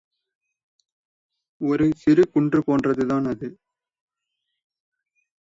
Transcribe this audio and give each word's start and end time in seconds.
ஒரு 1.61 1.85
சிறுகுன்று 2.01 2.59
போன்றதுதான் 2.67 3.25
அது. 3.25 3.49